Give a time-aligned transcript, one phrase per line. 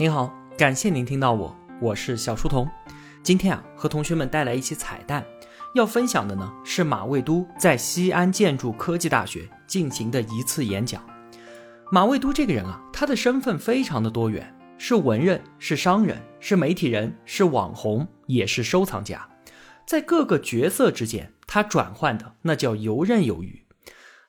[0.00, 2.66] 您好，感谢您听到我，我是小书童。
[3.22, 5.22] 今天啊，和同学们带来一期彩蛋，
[5.74, 11.06] 要分享的呢是马未都在西安建筑科技大学进行的一次演讲。
[11.92, 19.28] 马未都这个人啊，他的身份非常的多元，是文人，是商人，是媒体人，是网红，也是收藏家，
[19.84, 23.66] 在各个角色之间，他转换的那叫游刃有余。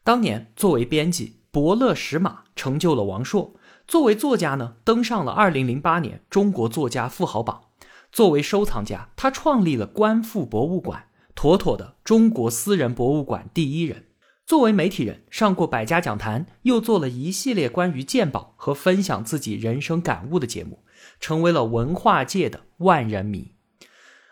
[0.04, 3.54] 当年作为编辑，伯乐识马，成就了王朔。
[3.92, 7.64] 作为作家呢，登上了二零零八年中国作家富豪榜；
[8.10, 14.06] 作为收藏家，他创立了观复博物馆，妥妥的中国私人博物馆第一人。
[14.46, 20.86] 作为媒体人，上过百家讲坛，又做了一系列关于鉴宝和分享自己人生感悟的节目，
[21.20, 23.51] 成为了文化界的万人迷。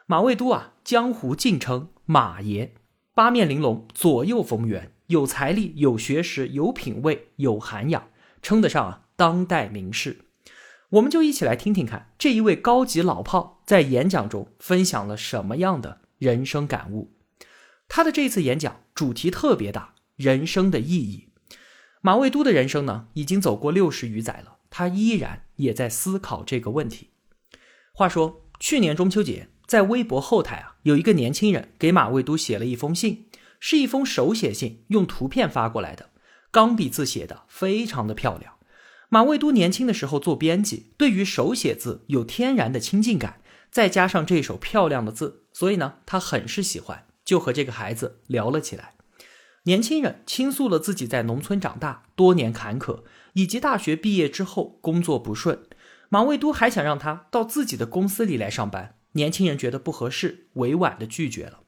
[0.06, 2.76] 马未都啊，江湖敬称马爷，
[3.14, 8.08] 八面玲珑，左右逢源，有财力，有学识，有品位，有涵养，
[8.42, 9.02] 称得上啊。
[9.20, 10.22] 当代名士，
[10.92, 17.12] 我们就一起来听听看这一位高级老炮在演讲中分享了什么样的人生感悟。
[17.90, 21.28] 他的这次演讲主题特别大，人生的意义。
[22.00, 27.10] 马未都的人生呢，已经走过六十余载了，他依然也在思考这个问题。
[27.92, 33.28] 话说去年中秋节，在微博后台啊，有一个年轻人给马未都写了一封信，
[33.60, 36.12] 是一封手写信，用图片发过来的，
[36.52, 38.54] 钢笔字写的，非常的漂亮。
[39.12, 48.94] 马未都年轻的时候做编辑，对于手写字有天然的亲近感，再加上这手漂亮的字，所以呢，他很是喜欢，就和这个孩子聊了起来。
[49.64, 53.02] 年轻人倾诉了自己在农村长大多年坎坷，
[53.34, 55.64] 以及大学毕业之后工作不顺。
[56.10, 61.62] 马未都还想让他到自己的公司里来上班，年轻人觉得不合适，委婉的拒绝了。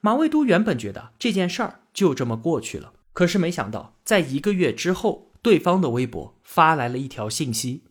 [0.00, 5.32] 马未都原本觉得这件事儿就这么过去了，可是没想到在一个月之后。
[5.44, 7.84] 对方的微博发来了一条信息：“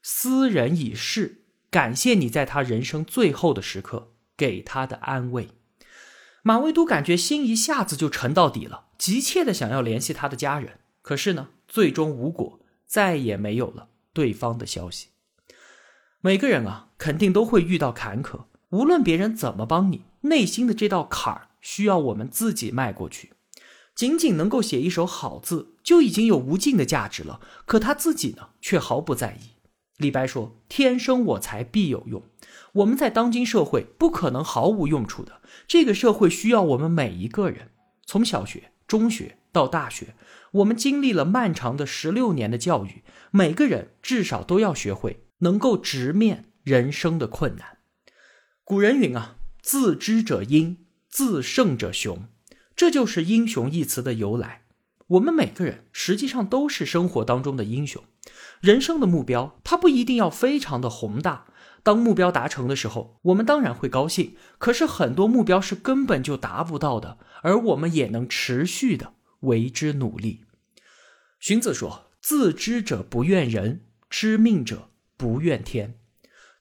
[0.00, 5.48] 斯人已逝，感谢你在他人生最后的时刻给他的安慰。”
[6.44, 15.08] 马未都感觉心一下子就沉到底了，急切的想要联系他的家人，可是呢，最终无果，再也没有了对方的消息。
[16.20, 23.32] 每个人啊，肯定都会遇到坎坷，无论别人怎么帮你，内心的这道坎儿需要我们自己迈过去。
[24.00, 27.38] 仅仅能够写一手好字，就已经有无尽的价值了。
[27.66, 29.50] 可他自己呢，却毫不在意。
[29.98, 32.22] 李白说：“天生我材必有用。”
[32.80, 35.42] 我们在当今社会不可能毫无用处的。
[35.68, 37.72] 这个社会需要我们每一个人，
[38.06, 40.14] 从小学、中学到大学，
[40.52, 47.76] 我们经历了漫长的十六年的教育，每个人至少都要学会能够直面人生的困难。
[48.64, 50.78] 古人云啊：“自知者英，
[51.10, 52.26] 自胜者雄。”
[52.80, 54.62] 这就是“英雄”一词的由来。
[55.08, 58.02] 我们每个人实际上都是生活当中的英雄。
[58.62, 61.48] 人生的目标，它不一定要非常的宏大。
[61.82, 64.34] 当目标达成的时候，我们当然会高兴。
[64.56, 70.44] 可是很多目标是根本就达不到的，而我们也能持续的为之努力。
[71.38, 75.98] 荀子说：“自知者不怨人，知命者不怨天。”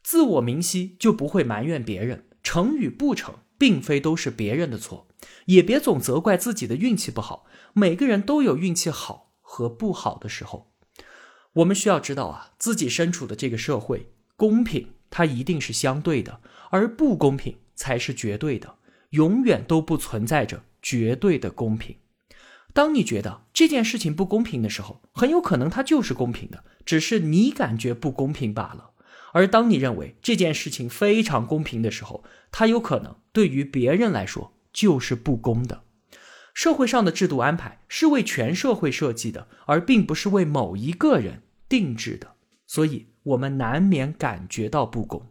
[0.03, 5.05] 自我明晰就不会埋怨别人，成与不成，并非都是别人的错。
[5.45, 10.71] 也别总责怪自己的运气不好，每个人都有运气好和不好的时候。
[11.53, 18.75] 我们需要知道啊，自己身处的这个社会，公平它一定是相对的，而不公平才是绝对的，
[19.11, 21.97] 永远都不存在着绝对的公平。
[22.71, 28.91] 当你觉得这件事情不公平的时候，很有可能它就是公平的，只是你感觉不公平罢了。
[29.33, 34.53] 而当你认为这件事情非常公平的时候，它有可能对于别人来说。
[34.73, 35.83] 就是不公的。
[36.53, 42.33] 社会上的制度安排是为全社会设计的，而并不是为某一个人定制的，
[42.67, 45.27] 所以我们难免感觉到不公。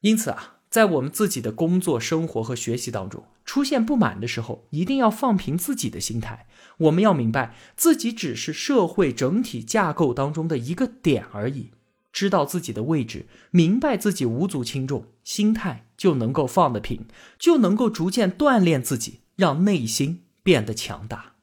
[0.00, 6.48] 因此啊，在我们自己的工作、生活和学习当中出现不满的时候，一定要放平自己的心态。
[6.78, 11.70] 我们要明白，自己只是社会整体架构当中的一个点而已。
[12.14, 17.06] 知道自己的位置，明白自己无足轻重，心态就能够放得平，
[17.38, 21.34] 就能够逐渐锻炼自己，让内心变得强大。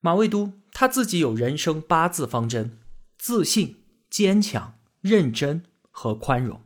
[0.00, 2.78] 马未都他自己有人生八字方针：
[3.18, 6.62] 自信、坚强、认真和宽容。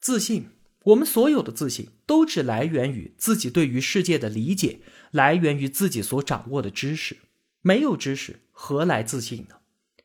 [0.00, 0.50] 自信，
[0.84, 4.80] 我们所有的自信都只来源于自己对于世界的理解，
[5.10, 7.16] 来源于自己所掌握的知识。
[7.60, 9.56] 没有知识，何来自信呢？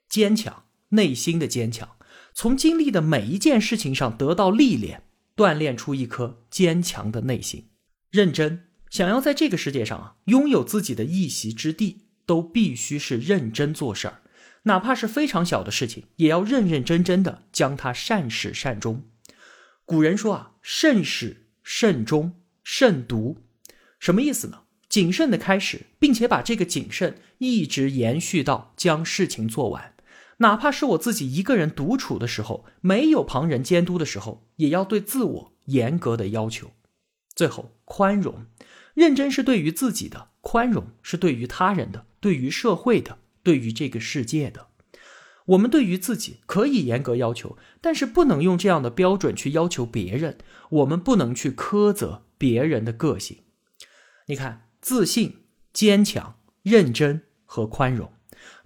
[0.10, 1.95] 坚强，内心的坚强。
[2.38, 5.04] 从经历的每一件事情上得到历练，
[5.38, 7.70] 锻炼出一颗坚强的内心。
[8.12, 14.22] 认真，想要在这个世界上啊拥有自己的一席之地，都必须是认真做事儿。
[14.64, 19.06] 哪怕是非常小的事情，也要认认真真的将它善始善终。
[19.86, 22.34] 古人说啊，慎始慎终
[22.66, 23.38] 慎独，
[23.98, 24.64] 什么意思呢？
[24.90, 29.95] 谨慎的开始，并且把这个谨慎一直延续到将事情做完。
[30.38, 36.72] 哪怕是我自己一个人独处的时候，没有旁人监督的时候，也要对自我严格的要求。
[37.36, 38.46] 最后，宽容，
[38.94, 44.68] 认真是对于自己的，宽容是对于他人的，对于社会的，对于这个世界的。
[45.48, 50.40] 我们对于自己可以严格要求，但是不能用这样的标准去要求别人。
[50.70, 53.44] 我们不能去苛责别人的个性。
[54.28, 58.12] 你看，自信、坚强、认真和宽容。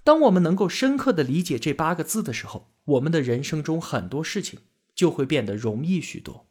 [0.10, 4.62] 当我们能够深刻的理解这八个字的时候，我们的人生中很多事情
[4.96, 6.48] 就会变得容易许多。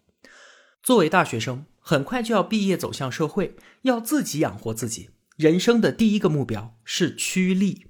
[0.80, 5.10] 作为大学生，很快就要毕业走向社会，要自己养活自己。
[5.36, 7.86] 人生的第一个目标是趋利。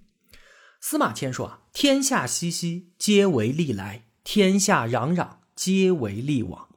[0.81, 6.71] 司马迁说啊：“天下熙熙，皆为利来；天下攘攘，皆为利往。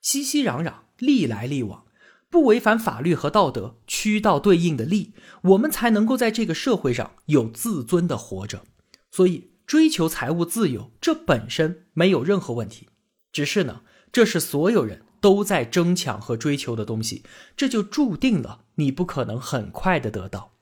[0.00, 1.86] 熙熙攘攘，利来利往。”
[2.30, 8.64] 不违反法律和道德，驱到对应的利，我们才能够在这个社会上有自尊的活着。
[9.10, 12.88] 所以，追求财务自由，这本身没有任何问题。
[13.32, 13.82] 只是呢，
[14.12, 17.22] 这是所有人都在争抢和追求的东西，
[17.56, 20.52] 这就注定了你不可能很快的得到。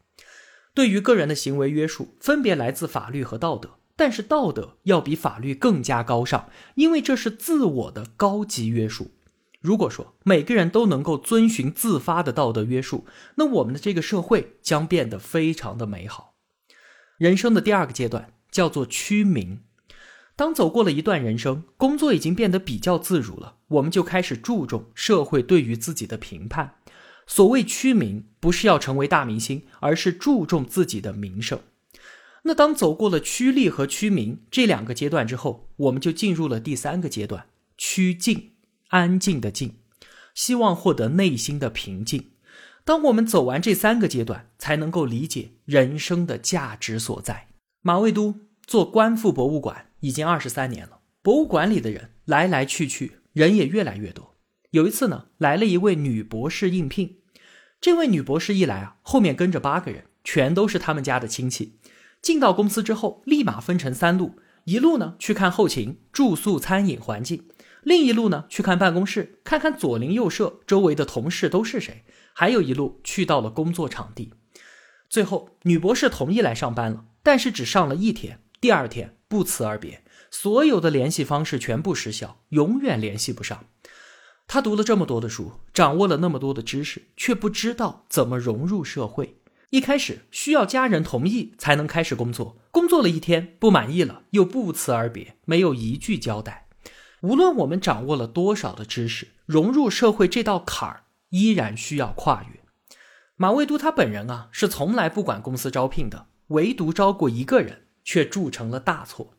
[0.72, 9.10] 对于个人的行为约束，分别来自法律和道德，但是道德要比法律更加高尚，因为这是自我的高级约束。
[9.66, 13.04] 如果说每个人都能够遵循自发的道德约束，
[13.34, 16.36] 那我们的这个社会将变得非常的美好。
[17.18, 19.62] 人生的第二个阶段叫做趋名。
[20.36, 26.76] 当走过了一段人生，工作已经变得比较自如了，我们就开始注重社会对于自己的评判。
[27.26, 31.58] 所谓趋名，不是要成为大明星，而是注重自己的名声。
[32.44, 38.52] 那当走过了趋利和趋名这两个阶段之后，我们就进入了第三个阶段——趋静。
[38.88, 39.74] 安静的静，
[40.34, 42.30] 希望获得内心的平静。
[42.84, 47.48] 当我们走完这三个阶段，才能够理解人生的价值所在。
[47.82, 48.34] 马未都
[48.66, 54.36] 做观复博物馆已经二十三年了，博物馆里的人来来去去，人也越来越多。
[54.70, 57.18] 有一次呢，来了一位女博士应聘。
[57.80, 61.78] 这位女博士一来啊，后面跟着八个人，全都是他们家的亲戚。
[62.22, 67.44] 进到公司之后，立马分成三路，一路呢去看后勤、住宿、餐饮环境。
[67.86, 72.02] 另一路呢，去看办公室，看看左邻右舍周围的同事都是谁；
[72.32, 74.34] 还有一路去到了工作场地。
[75.08, 80.02] 最后，女博士同意来上班了，但是只上了一天，第二天不辞而别，
[80.32, 83.66] 所有的联系方式全部失效，永远联系不上。
[84.48, 89.38] 她读了这么多的书，掌握了那么多的知识，却不知道怎么融入社会。
[89.70, 96.65] 一开始需要家人同意才能开始工作，工作了一天不满意了，又不辞而别，没有一句交代。
[97.22, 102.60] 无论我们掌握了多少的知识，融入社会这道坎儿依然需要跨越。
[103.36, 109.34] 马未都他本人啊，是从来不管公司招聘的，唯独招过一个人，却铸成了大错。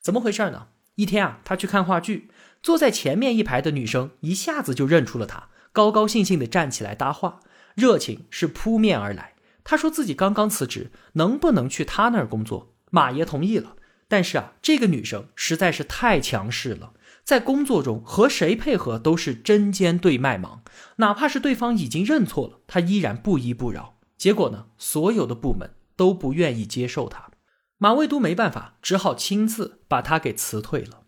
[0.00, 0.68] 怎么回事呢？
[0.94, 2.30] 一天啊，他去看话剧，
[2.62, 7.40] 坐在前面一排的女生一下子就认出了他，高高兴兴地站起来搭话，
[7.74, 9.34] 热情是扑面而来。
[9.64, 12.72] 他说自己刚刚辞职，能不能去他那儿工作？
[12.90, 13.76] 马爷同意了，
[14.06, 16.92] 但是啊，这个女生实在是太强势了。
[17.26, 20.62] 在工作中和谁配合都是针尖对麦芒，
[20.98, 23.98] 哪怕是对方已经认错了，他依然不依不饶。
[24.16, 27.32] 结果呢，所有的部门都不愿意接受他，
[27.78, 31.02] 马未都没办法，只好亲自把他给辞退了。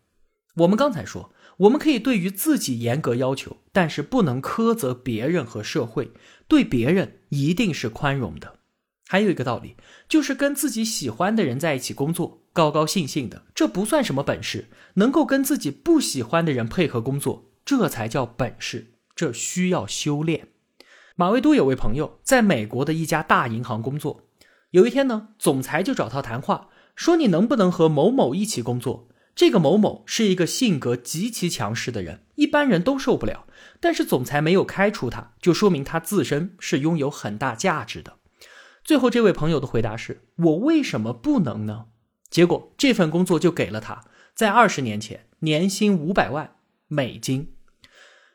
[0.56, 6.10] 我们刚才说，我们可以对于自己严格要求，但是不能苛责别人和社会，
[6.48, 8.56] 对别人一定是宽容的。
[9.06, 9.76] 还有一个道理，
[10.08, 14.66] 就是跟自己喜欢的人在一起工作，高高兴兴的，这不算什么本事。
[14.94, 18.94] 能够跟自己不喜欢的人配合工作，这才叫本事。
[19.14, 20.48] 这需要修炼。
[21.14, 24.22] 马未都有位朋友在美国的一家大银行工作，
[24.72, 29.06] 有一天呢，总裁就找他谈话，说你能不能和某某一起工作？
[29.36, 33.46] 这个某某是一个性格极其强势的人，一般人都受不了。
[33.78, 38.16] 但是总裁没有开除他，就说明他自身是拥有很大价值的。
[38.82, 41.86] 最后，这位朋友的回答是：“我为什么不能呢？”
[42.30, 44.04] 结果这份工作就给了他，
[44.34, 46.56] 在二十年前，年薪五百万
[46.86, 47.52] 美金。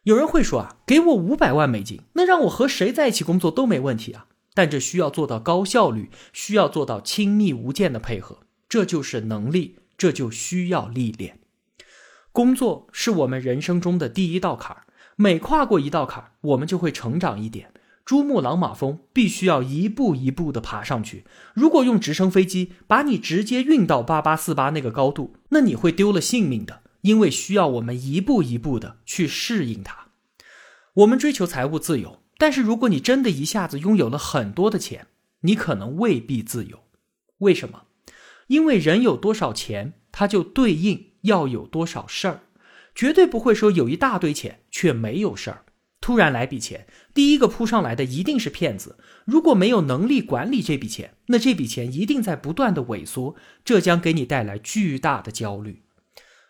[0.04, 4.28] 有人会说啊，给我五百万美金，那让我和谁在一起工作都没问题啊。
[4.54, 11.40] 但这需要做到高效率，需要做到亲密无间的配合，这就是能力，这就需要历练。
[12.32, 14.84] 工作是我们人生中的第一道坎儿，
[15.16, 17.73] 每跨过一道坎儿，我们就会成长一点。
[18.06, 21.24] 珠穆朗玛峰必须要一步一步的爬上去。
[21.54, 30.10] 如果用直升飞机把你直接运到八八四八那个高度，那你会丢了性命的，因为需要我们一步一步的去适应它。
[30.96, 35.08] 我们追求财务自由，但是如果你真的一下子拥有了很多的钱，
[35.42, 36.84] 你可能未必自由。
[37.40, 37.84] 为什么？
[38.48, 42.42] 因为人有多少钱，它就对应要有多少事儿，
[42.94, 45.64] 绝对不会说有一大堆钱却没有事儿。
[46.04, 48.98] 突然来笔钱，第一个扑上来的一定是骗子。
[49.24, 55.82] 如果没有能力管理这笔钱，那这笔钱一定在不断的萎缩，这将给你带来巨大的焦虑。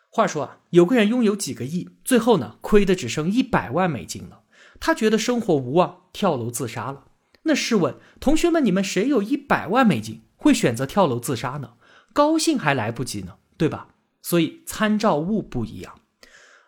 [0.10, 4.42] 话说啊，有个人拥有几个亿，最后呢，亏的只剩一百万美金了。
[4.80, 7.04] 他觉得生活无望，跳楼自杀了。
[7.44, 11.74] 那试问同学们，你们谁有一百万美金会选择跳楼自杀呢？
[12.12, 13.90] 高兴还来不及呢，对吧？
[14.24, 15.94] 所以参照物不一样。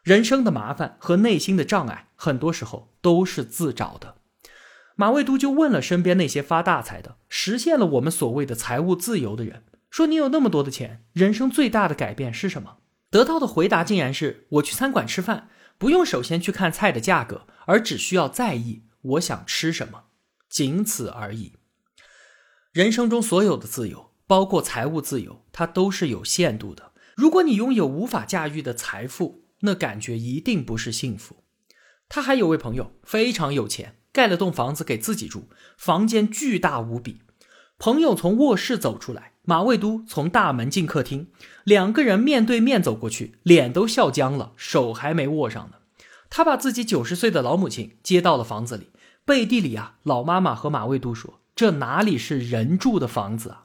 [0.05, 4.17] 人生的麻烦和内心的障碍，很多时候都是自找的。
[4.95, 12.77] 马未都就问了身边那些发大财的、实现了我们所谓的财务自由的人，说：“你有那么多的钱，人生最大的改变是什么？”
[13.09, 20.03] 得到的回答竟然是：“我去餐馆吃饭，不用首先去看菜的价格，而只需要在意我想吃什么，
[20.47, 21.53] 仅此而已。”
[22.71, 26.91] 人生中所有的自由，包括财务自由，它都是有限度的。
[27.15, 31.43] 如果你拥有无法驾驭的财富，那感觉一定不是幸福。
[32.07, 37.21] 他还有位朋友非常有钱，盖了栋房子给自己住，房间巨大无比。
[37.77, 41.27] 朋友从卧室走出来，马未都从大门进客厅，
[41.65, 45.77] 两个人面对面走过去，脸都笑僵了，手还没握上呢。
[46.29, 48.91] 他把自己九十岁的老母亲接到了房子里，
[49.25, 53.63] 背地里啊，老妈妈和马未都说：“这哪里是人住的房子啊？”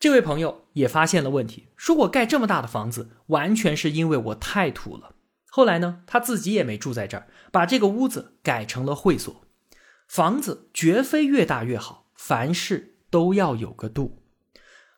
[0.00, 5.14] 这位朋友也发现了问题，说我盖这么大的房子，完全是因为我太土了。
[5.50, 9.44] 后来呢，他自己也没住在这儿，把这个屋子改成了会所。
[10.08, 14.22] 房子绝非越大越好，凡事都要有个度。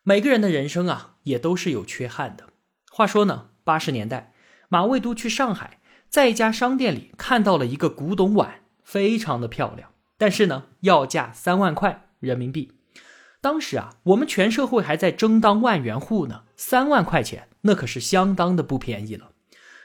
[0.03, 2.45] 每个人的人生啊，也都是有缺憾的。
[2.89, 4.33] 话说呢，八十年代，
[4.69, 12.71] 马未都去上海，在一家商店里看到了一个古董碗，非常的漂亮，但是呢，要价三万块人民币。
[13.43, 19.31] 当时啊，我们全社会还在争当万元户呢，三万块钱那可是相当的不便宜了。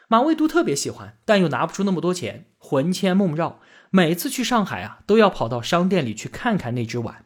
[0.06, 3.58] 马未都特别喜欢，但又拿不出那么多钱，魂牵梦绕，
[3.90, 7.24] 每次去上海啊，都要跑到商店里去看看那只碗。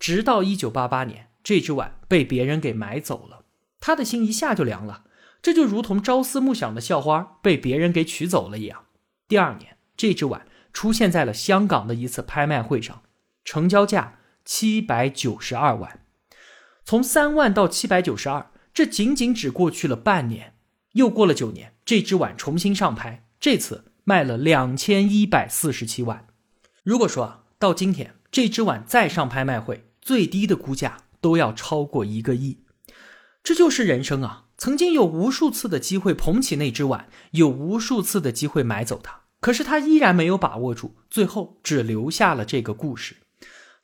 [0.00, 3.44] 直到一九八八年，这只碗被别人给买走了，
[3.78, 5.04] 他的心一下就凉了。
[5.42, 8.86] 这就如同朝思暮想的校花被别人给取走了一样。
[9.28, 13.02] 第二年，这只碗出现在了香港的一次拍卖会上，
[13.44, 14.15] 成交价。
[14.46, 16.04] 七百九十二万，
[16.84, 20.54] 从三万到七百九十二，这仅仅只过去了半年。
[20.92, 26.28] 又过了九年，这只碗重新上拍，这次卖了两千一百四十七万。
[26.84, 32.60] 如果说啊，到今天这只碗再上拍卖会，最低的估价都要超过一个亿。
[33.42, 34.44] 这就是人生啊！
[34.56, 43.16] 曾经有无数次的机会捧起那只碗，有无数次的机会买走它，可是他依然没有把握住，最后只留下了这个故事。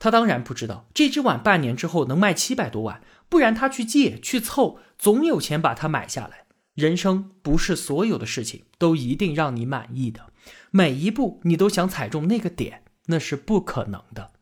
[0.03, 6.47] 他当然不知道这只碗半年之后能卖七百多万，不然他去借去凑，总有钱把它买下来。
[6.75, 10.33] 人生不是所有的事情都一定让你满意的，
[10.73, 14.33] 每一步你都想踩中那个点，那是不可能的。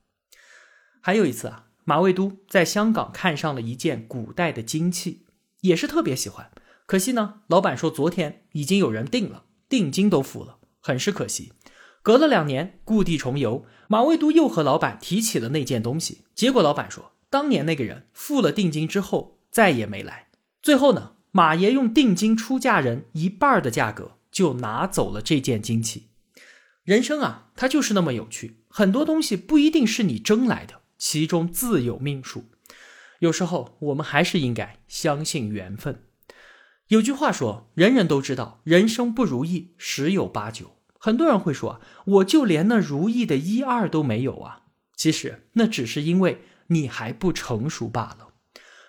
[1.03, 5.27] 还有一次啊，马未都在香港看上了一件古代的金器，
[5.61, 6.51] 也是特别喜欢，
[6.87, 11.53] 可惜呢，老板说昨天已经有人订了，定金都付了，很是可惜。
[12.03, 16.23] 隔了两年，故地重游，马未都又和老板提起了那件东西。
[16.35, 20.29] 结果老板说，当年那个人付了定金之后再也没来。
[20.63, 26.09] 最后呢，马爷用定金出价人一半的价格就拿走了这件金器。
[26.85, 32.47] 人生啊，它就是那么有趣，很多东西不一定是你争来的，其中自有命数。
[33.19, 36.05] 有时候我们还是应该相信缘分。
[36.89, 40.73] 有句话说，人人都知道，人生不如意十有八九。
[41.03, 44.67] 很多人会说，我就连那如意的一二都没有啊。
[44.95, 48.35] 其实那只是因为你还不成熟罢了。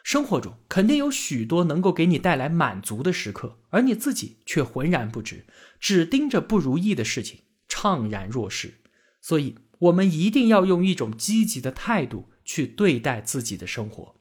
[0.03, 5.46] 生活中肯定有许多能够给你带来满足的时刻，而你自己却浑然不知，
[5.80, 8.82] 只盯着不如意的事情，怅然若失。
[9.22, 14.15] 所以，我们一定要用一种积极的态度去对待自己的生活。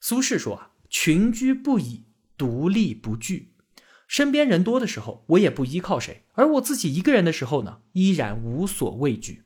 [0.00, 2.04] 苏轼说啊：“群居不倚，
[2.36, 3.49] 独立不惧。”
[4.10, 9.44] 身边人多的时候，我也不依靠谁；而我自己一个人的时候呢，依然无所畏惧。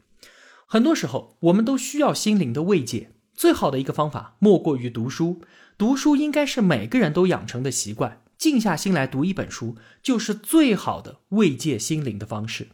[0.65, 3.11] 很多时候，我们都需要心灵的慰藉。
[3.35, 5.43] 最好的一个方法，莫过于读书。
[5.77, 8.23] 读书应该是每个人都养成的习惯。
[8.39, 12.69] 静下心来读一本书，就是最好的慰藉心灵的方式。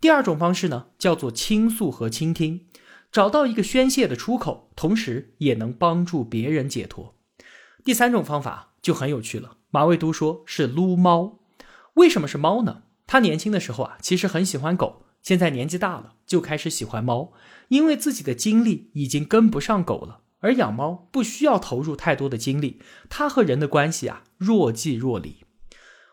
[0.00, 2.66] 第二种方式呢，叫做倾诉和倾听。
[3.10, 7.16] 找到一个宣泄的出口，同时也能帮助别人解脱。
[7.84, 11.40] 第三种方法就很有趣了，马未都说是撸猫。
[11.94, 12.82] 为什么是猫呢？
[13.08, 17.32] 他年轻的时候啊，其实很喜欢狗，现在年纪大了就开始喜欢猫，
[17.66, 20.20] 因为自己的精力已经跟不上狗了。
[20.38, 25.38] 而养猫不需要投入太多的精力，它和人的关系啊若即若离。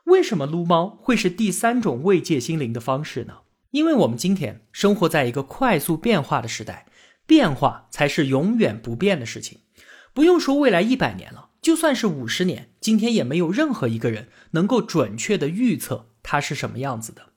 [0.06, 3.42] 为什么撸猫会是第三种慰藉心灵的方式呢？
[3.70, 6.88] 因为我们今天生活在一个快速变化的时代，
[7.28, 9.60] 变化才是永远不变的事情。
[10.16, 17.34] 不用说未来一百年了，就算是五十年，今天也没有任何一个人能够准确的预测它是什么样子的。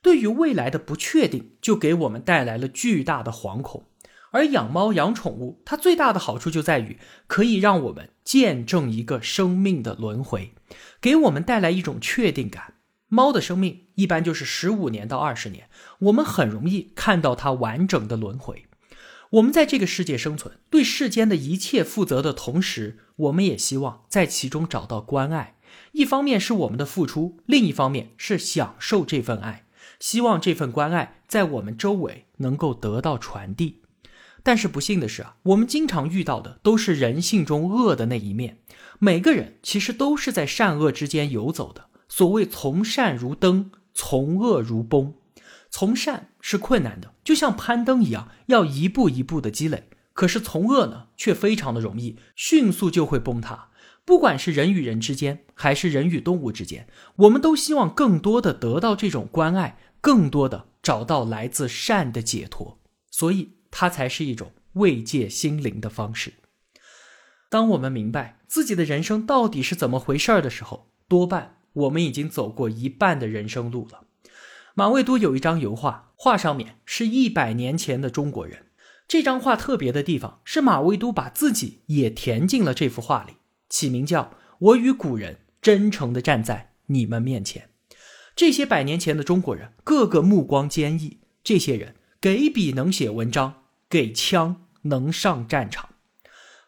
[0.00, 3.86] 对于未来的不确定，就给我们带来了巨大的惶恐。
[4.30, 10.52] 而养猫养宠物，它最大的好处就在于可以让我们见证一个生命的轮回，
[11.00, 12.74] 给我们带来一种确定感。
[13.08, 15.68] 猫的生命一般就是十五年到二十年，
[16.00, 18.66] 我们很容易看到它完整的轮回。
[19.34, 25.56] 我们在这个世界生存，对世间的一切负责的同时，我们也希望在其中找到关爱。
[25.92, 29.66] 一方面是我们的付出，另一方面是享受这份爱，
[29.98, 33.80] 希望这份关爱在我们周围能够得到传递。
[34.44, 38.58] 但是不幸的是啊，我们经常遇到的都是人性中恶的那一面。
[39.00, 41.86] 每个人其实都是在善恶之间游走的。
[42.08, 45.14] 所谓从善如登，从恶如崩。
[45.76, 49.88] 从善是困难的，就像攀登一样，要一步一步的积累。
[50.12, 53.70] 可是从恶呢，却非常的容易，迅速就会崩塌。
[54.04, 62.78] 不管是人与人之间，还是人与动物之间，我们都希望更多的得到这种关爱，更多的找到来自善的解脱。
[63.10, 63.54] 所以。
[63.76, 66.34] 它才是一种慰藉心灵的方式。
[67.50, 74.03] 当我们明白自己的人生到底是怎么回事儿的时候，多半我们已经走过一半的人生路了。
[74.74, 78.66] 马未都有一张油画，画上面是一百年前的中国人。
[79.08, 83.34] 这张画特别的地方是马未都把自己也填进了这幅画里，
[83.68, 87.70] 起名叫“我与古人真诚地站在你们面前”。
[88.36, 91.18] 这些百年前的中国人，个个目光坚毅。
[91.42, 93.62] 这些人给笔能写文章。
[93.90, 95.90] 给枪能上战场。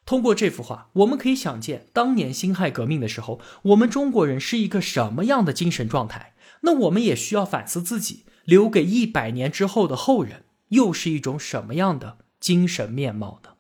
[0.05, 6.36] 通过这幅画，我们可以想见当年辛亥革命的时候，我们中国人是一个什么样的精神状态。
[6.63, 13.51] 那我们也需要反思自己，留给一百年之后的后人，又是一种什么样的精神面貌呢？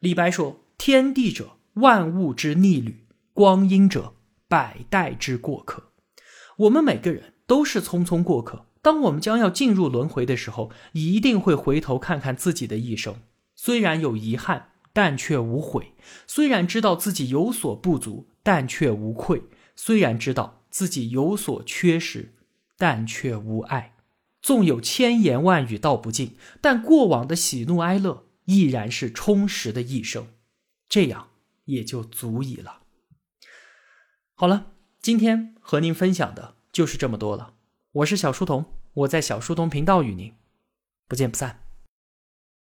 [0.00, 4.14] 李白说：“天地者，万物之逆旅；光阴者，
[4.48, 5.92] 百代之过客。”
[6.58, 8.66] 我们每个人都是匆匆过客。
[8.82, 13.16] 当我们将要进入轮回的时候，一定会回头看看自己的一生。
[13.54, 15.94] 虽然有遗憾，但却无悔；
[16.26, 22.34] 虽然知道自己有所不足，但却无愧；虽然知道自己有所缺失，
[22.76, 23.94] 但却无碍。
[24.42, 30.26] 纵有千言万语道不尽，但过往的喜怒哀乐依然是充实的一生。
[30.88, 31.28] 这样
[31.66, 32.82] 也就足以了。
[34.34, 37.54] 好了，今天和您分享的就是这么多了。
[37.92, 40.34] 我是小书童，我在小书童频道与您
[41.06, 41.63] 不见不散。